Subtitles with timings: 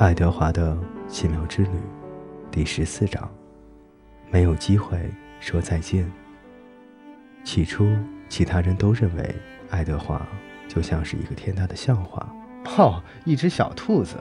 [0.00, 0.74] 爱德华的
[1.06, 1.68] 奇妙之旅，
[2.50, 3.30] 第十四章。
[4.30, 4.98] 没有机会
[5.40, 6.10] 说再见。
[7.44, 7.86] 起初，
[8.26, 9.36] 其他人都认为
[9.68, 10.26] 爱德华
[10.66, 12.26] 就像是一个天大的笑话。
[12.78, 14.16] 哦，一只小兔子。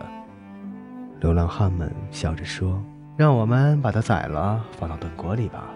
[1.21, 2.83] 流浪汉们笑着说
[3.15, 5.69] ：“让我们把它宰了，放到炖锅里吧。”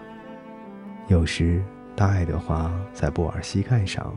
[1.08, 1.64] 有时，
[1.96, 4.14] 当爱德华在布尔膝盖上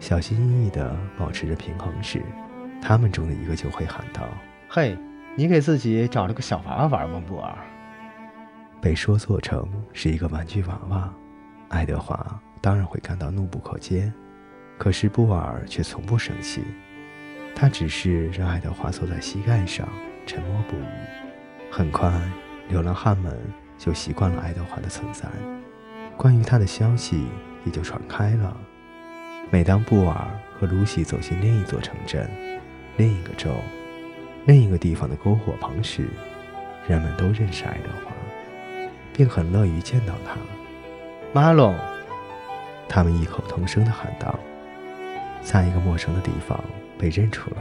[0.00, 2.24] 小心翼翼地保持着平衡时，
[2.82, 4.26] 他们中的一个就会喊道
[4.68, 4.98] ：“嘿！”
[5.38, 7.56] 你给自己找了个小娃娃玩吗，布尔？
[8.82, 11.14] 被说做成是一个玩具娃娃，
[11.68, 14.10] 爱德华当然会感到怒不可遏。
[14.76, 16.64] 可是布尔却从不生气，
[17.54, 19.88] 他只是让爱德华坐在膝盖上，
[20.26, 21.70] 沉默不语。
[21.70, 22.12] 很快，
[22.68, 23.32] 流浪汉们
[23.76, 25.28] 就习惯了爱德华的存在，
[26.16, 27.28] 关于他的消息
[27.64, 28.56] 也就传开了。
[29.52, 32.28] 每当布尔和露西走进另一座城镇，
[32.96, 33.52] 另一个州。
[34.48, 36.08] 另一个地方的篝火旁时，
[36.88, 38.14] 人们都认识爱德华，
[39.12, 40.38] 并很乐于见到他。
[41.34, 41.76] 马龙，
[42.88, 44.40] 他们异口同声地喊道。
[45.42, 46.58] 在一个陌生的地方
[46.96, 47.60] 被认出来，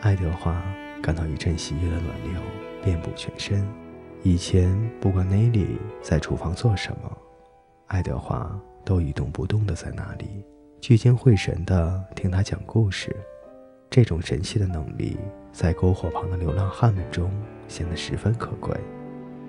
[0.00, 0.62] 爱德华
[1.02, 2.40] 感到一阵喜悦的暖流
[2.84, 3.68] 遍布全身。
[4.22, 7.18] 以前不管内里在厨房做什么，
[7.88, 8.48] 爱德华
[8.84, 10.44] 都一动不动地在那里，
[10.80, 13.12] 聚精会神地听他讲故事。
[13.92, 15.18] 这种神奇的能力，
[15.52, 17.30] 在篝火旁的流浪汉们中
[17.68, 18.74] 显得十分可贵。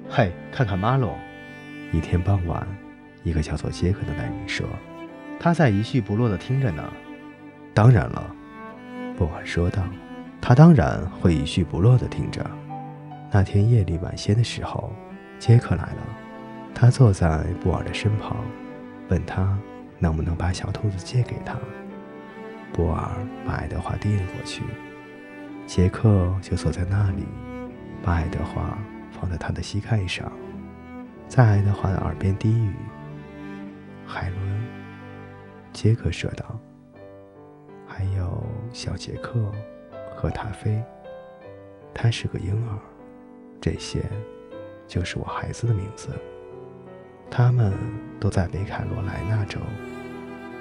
[0.10, 1.18] 嘿，看看马龙！
[1.94, 2.68] 一天傍晚，
[3.24, 4.68] 一个叫做杰克的男人说
[5.40, 6.84] ：“他在一叙不落地听着呢。”
[7.74, 8.36] 当然了，
[9.18, 9.82] 布尔说道
[10.42, 12.46] ：“他当然会一叙不落地听着。”
[13.32, 14.92] 那天夜里晚些的时候，
[15.40, 16.04] 杰克来了。
[16.76, 18.36] 他坐在布尔的身旁，
[19.08, 19.58] 问他
[20.00, 21.58] 能不能把小兔子借给他。
[22.74, 23.12] 波尔
[23.46, 24.64] 把爱德华递了过去，
[25.68, 27.24] 杰克就坐在那里，
[28.02, 28.76] 把爱德华
[29.12, 30.32] 放在他的膝盖上，
[31.28, 32.74] 在爱德华的耳边低语
[34.08, 34.64] ：“海伦。”
[35.72, 36.60] 杰克说道
[37.86, 39.52] ：“还有小杰克
[40.16, 40.82] 和塔菲，
[41.94, 42.78] 他是个婴儿。
[43.62, 44.04] 这些
[44.88, 46.10] 就是我孩子的名字。
[47.30, 47.72] 他们
[48.20, 49.60] 都在北卡罗来纳州。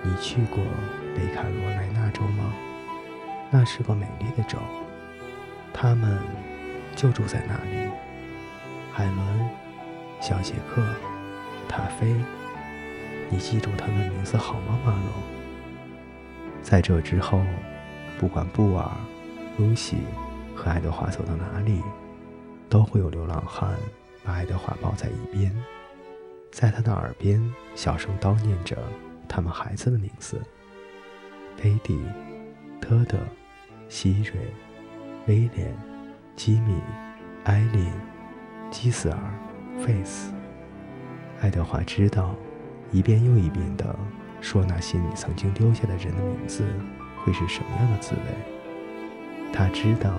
[0.03, 0.62] 你去过？”
[1.15, 2.53] 北卡罗来纳吗？
[3.50, 4.59] 那是个美丽的州，
[5.75, 6.19] 他们
[6.97, 7.91] 就住在那里。
[8.91, 9.50] 海伦、
[10.21, 10.82] 小杰克、
[11.69, 12.15] 塔菲，
[13.28, 15.03] 你记住他们名字好吗，马龙？
[16.62, 17.43] 在这之后，
[18.19, 18.91] 不管布尔、
[19.59, 19.99] 露西
[20.55, 21.82] 和爱德华走到哪里，
[22.69, 23.77] 都会有流浪汉
[24.25, 25.55] 把爱德华抱在一边，
[26.50, 27.43] 在他的耳边
[27.75, 28.77] 小声叨念着
[29.28, 30.41] 他们孩子的名字。
[31.61, 32.01] 贝蒂、
[32.81, 33.19] 特德、
[33.89, 34.41] 希瑞、
[35.27, 35.77] 威廉、
[36.35, 36.81] 吉米、
[37.45, 37.93] 艾琳、
[38.71, 39.19] 基斯尔、
[39.79, 40.33] 费斯。
[41.41, 42.35] 爱德华知道，
[42.91, 43.97] 一遍又一遍地
[44.41, 46.65] 说那些你曾经丢下的人的名字
[47.19, 49.53] 会是什么样的滋味。
[49.53, 50.11] 他知道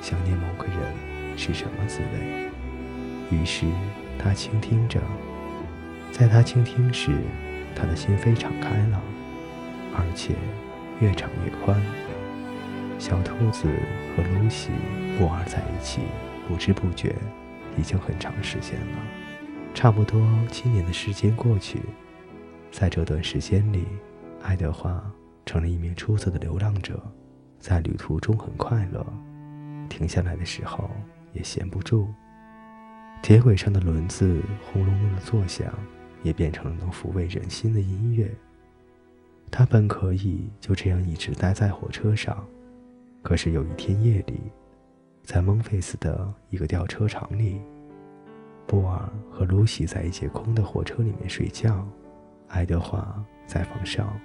[0.00, 0.76] 想念某个人
[1.36, 2.50] 是什么滋味。
[3.36, 3.66] 于是
[4.18, 5.00] 他倾听着，
[6.12, 7.10] 在他倾听时，
[7.74, 9.00] 他的心扉敞开了，
[9.96, 10.34] 而且。
[11.02, 11.82] 越长越宽。
[12.96, 13.68] 小兔子
[14.16, 14.70] 和露西、
[15.18, 16.02] 布尔在一起，
[16.46, 17.12] 不知不觉
[17.76, 18.98] 已经很长时间了，
[19.74, 21.80] 差不多七年的时间过去。
[22.70, 23.84] 在这段时间里，
[24.42, 25.02] 爱德华
[25.44, 27.02] 成了一名出色的流浪者，
[27.58, 29.04] 在旅途中很快乐，
[29.88, 30.88] 停下来的时候
[31.32, 32.08] 也闲不住。
[33.22, 35.66] 铁轨上的轮子轰隆隆的作响，
[36.22, 38.32] 也变成了能抚慰人心的音乐。
[39.52, 42.42] 他本可以就这样一直待在火车上，
[43.20, 44.40] 可是有一天夜里，
[45.24, 47.60] 在蒙菲斯的一个吊车厂里，
[48.66, 51.86] 布尔和露西在一节空的火车里面睡觉，
[52.48, 54.18] 爱德华在房上。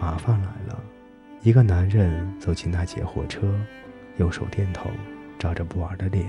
[0.00, 0.82] 麻烦来了，
[1.42, 3.48] 一个男人走进那节火车，
[4.16, 4.90] 用手电筒
[5.38, 6.28] 照着布尔的脸，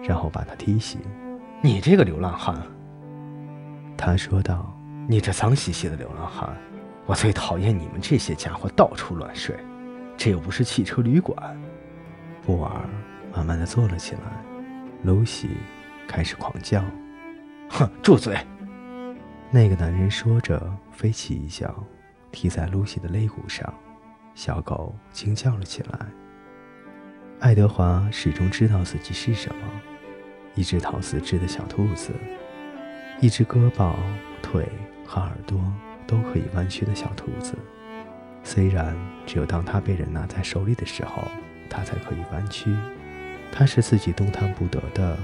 [0.00, 1.00] 然后把他踢醒。
[1.60, 2.56] “你这个流浪汉！”
[3.98, 4.72] 他说道
[5.10, 6.56] ，“你这脏兮兮的流浪汉！”
[7.06, 9.54] 我最讨厌你们这些家伙到处乱睡，
[10.16, 11.36] 这又不是汽车旅馆。
[12.42, 12.88] 布尔
[13.34, 14.20] 慢慢的坐了起来，
[15.02, 15.50] 露西
[16.08, 16.82] 开始狂叫
[17.68, 18.38] ：“哼，住嘴！”
[19.52, 20.60] 那个男人说着，
[20.92, 21.74] 飞起一脚，
[22.32, 23.72] 踢在露西的肋骨上，
[24.34, 26.06] 小狗惊叫了起来。
[27.40, 29.68] 爱德华始终知道自己是什么：
[30.54, 32.12] 一只陶瓷制的小兔子，
[33.20, 33.92] 一只胳膊、
[34.40, 34.66] 腿
[35.06, 35.60] 和耳朵。
[36.06, 37.54] 都可以弯曲的小兔子，
[38.42, 38.96] 虽然
[39.26, 41.24] 只有当它被人拿在手里的时候，
[41.68, 42.74] 它才可以弯曲，
[43.50, 45.16] 他是自己动弹不得的。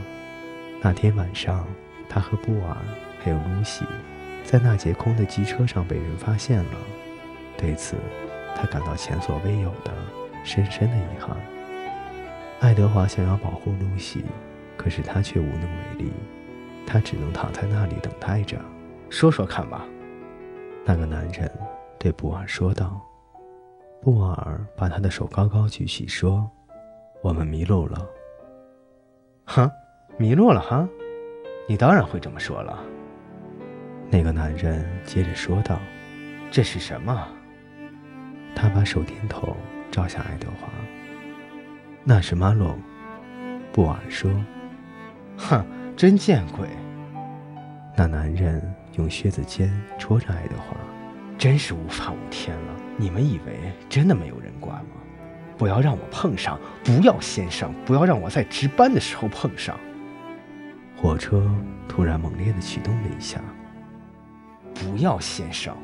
[0.83, 1.67] 那天晚上，
[2.09, 2.77] 他和布尔
[3.23, 3.85] 还有露西，
[4.45, 6.73] 在那节空的机车上被人发现了。
[7.57, 7.97] 对此，
[8.57, 9.93] 他感到前所未有的
[10.43, 11.37] 深深的遗憾。
[12.61, 14.25] 爱德华想要保护露西，
[14.77, 16.13] 可是他却无能为力。
[16.87, 18.59] 他只能躺在那里等待着。
[19.11, 19.85] 说说看吧，
[20.91, 21.49] 那个男人
[22.01, 23.01] 对布尔说道。
[24.03, 26.51] 布尔把他的手高高举起，说
[27.23, 28.05] ：“我们迷路了。”
[29.47, 29.71] 哼，
[30.19, 30.89] 迷路了哈？
[31.69, 32.77] 你当然会这么说了。
[34.11, 35.79] 那个男人接着说道
[36.51, 37.25] ：“这是什么？”
[38.57, 39.57] 他把手电筒
[39.93, 40.69] 照向爱德华。
[42.03, 42.77] 那是马龙。
[43.73, 44.29] 布尔说
[45.39, 45.65] ：“哼，
[45.97, 46.67] 真见鬼！”
[47.95, 50.77] 那男人用靴子尖戳着爱德华。
[51.39, 52.77] 真是无法无天了！
[52.99, 54.91] 你们以为真的没有人管吗？
[55.57, 56.61] 不要让我碰上！
[56.85, 57.73] 不要先生！
[57.87, 59.79] 不要让我在值班的时候碰上！
[60.97, 61.51] 火车
[61.89, 63.41] 突然猛烈地启动了一下。
[64.75, 65.75] 不要先生！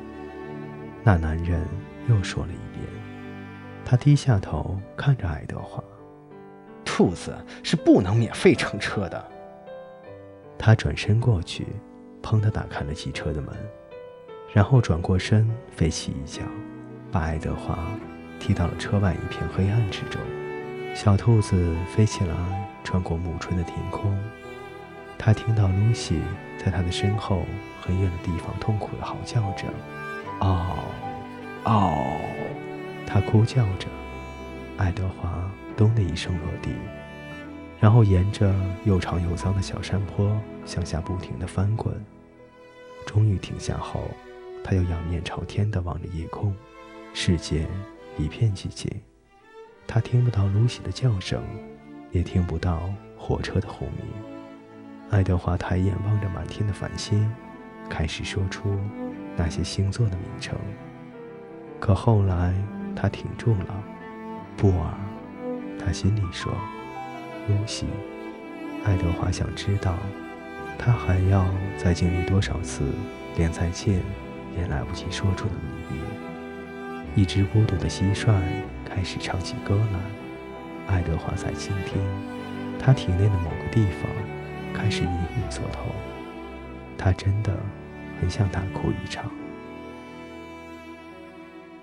[1.03, 1.67] 那男人
[2.07, 2.85] 又说了一遍。
[3.83, 5.83] 他低下头看着爱德华。
[6.85, 9.31] 兔子是不能免费乘车的。
[10.57, 11.67] 他转身过去，
[12.27, 13.55] 砰地打开了汽车的门。
[14.51, 16.41] 然后转过身，飞起一脚，
[17.09, 17.79] 把爱德华
[18.37, 20.19] 踢到了车外一片黑暗之中。
[20.93, 22.35] 小兔子飞起来，
[22.83, 24.13] 穿过暮春的天空。
[25.17, 26.19] 他听到露西
[26.57, 27.45] 在他的身后
[27.81, 29.63] 很远的地方痛苦地嚎叫着
[30.41, 30.83] ：“嗷，
[31.63, 31.97] 嗷！”
[33.07, 33.87] 他哭叫着。
[34.77, 36.71] 爱德华咚的一声落地，
[37.79, 38.53] 然后沿着
[38.83, 41.93] 又长又脏的小山坡向下不停地翻滚，
[43.07, 44.03] 终于停下后。
[44.63, 46.53] 他又仰面朝天地望着夜空，
[47.13, 47.65] 世界
[48.17, 48.91] 一片寂静。
[49.87, 51.41] 他听不到露西的叫声，
[52.11, 54.05] 也听不到火车的轰鸣。
[55.09, 57.31] 爱德华抬眼望着满天的繁星，
[57.89, 58.77] 开始说出
[59.37, 60.57] 那些星座的名称。
[61.79, 62.53] 可后来
[62.93, 63.83] 他停住了。
[64.57, 64.93] 布尔，
[65.79, 66.51] 他心里说
[67.47, 67.85] ：“露西。”
[68.83, 69.95] 爱德华想知道，
[70.77, 71.45] 他还要
[71.77, 72.83] 再经历多少次
[73.35, 74.01] 连再见。
[74.59, 77.21] 也来不及说出的离别。
[77.21, 78.33] 一只孤独的蟋蟀
[78.83, 80.95] 开始唱起歌来。
[80.95, 82.01] 爱德华在倾听，
[82.79, 84.09] 他体内的某个地方
[84.73, 85.85] 开始隐隐作痛。
[86.97, 87.55] 他真的
[88.19, 89.29] 很想大哭一场。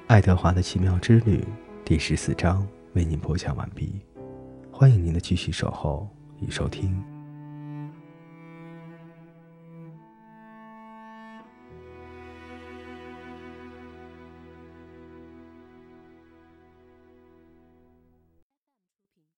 [0.09, 1.45] 爱德华的奇妙之旅
[1.85, 4.01] 第十四章为您播讲完毕，
[4.73, 6.09] 欢迎您的继续守候
[6.41, 7.14] 与收听。